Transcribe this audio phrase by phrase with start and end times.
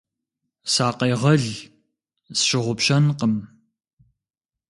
[0.73, 1.43] Сакъегъэл,
[2.37, 3.33] сщыгъупщэнкъым.